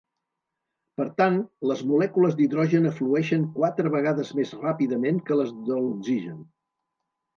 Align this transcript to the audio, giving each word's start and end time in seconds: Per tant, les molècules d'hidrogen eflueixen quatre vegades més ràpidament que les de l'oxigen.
Per 1.01 1.05
tant, 1.21 1.35
les 1.71 1.83
molècules 1.91 2.33
d'hidrogen 2.39 2.91
eflueixen 2.91 3.45
quatre 3.61 3.93
vegades 3.99 4.33
més 4.41 4.55
ràpidament 4.65 5.21
que 5.29 5.39
les 5.43 5.53
de 5.69 5.79
l'oxigen. 5.85 6.45